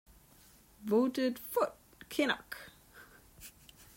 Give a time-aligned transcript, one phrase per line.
[0.83, 1.73] Voted Foot,
[2.09, 2.57] Kinnock.